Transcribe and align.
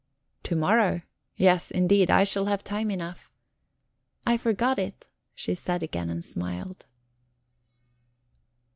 "To 0.45 0.55
morrow? 0.55 1.03
Yes, 1.35 1.69
indeed. 1.69 2.09
I 2.09 2.23
shall 2.23 2.47
have 2.47 2.63
time 2.63 2.89
enough." 2.89 3.29
"I 4.25 4.35
forgot 4.35 4.79
it," 4.79 5.07
she 5.35 5.53
said 5.53 5.83
again, 5.83 6.09
and 6.09 6.23
smiled. 6.23 6.87